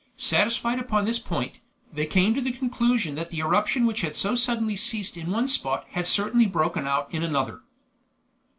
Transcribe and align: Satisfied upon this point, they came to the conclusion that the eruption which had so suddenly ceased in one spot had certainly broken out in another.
Satisfied 0.17 0.79
upon 0.79 1.05
this 1.05 1.19
point, 1.19 1.59
they 1.93 2.07
came 2.07 2.33
to 2.33 2.41
the 2.41 2.51
conclusion 2.51 3.13
that 3.13 3.29
the 3.29 3.37
eruption 3.37 3.85
which 3.85 4.01
had 4.01 4.15
so 4.15 4.33
suddenly 4.33 4.75
ceased 4.75 5.15
in 5.15 5.29
one 5.29 5.47
spot 5.47 5.85
had 5.91 6.07
certainly 6.07 6.47
broken 6.47 6.87
out 6.87 7.13
in 7.13 7.21
another. 7.21 7.61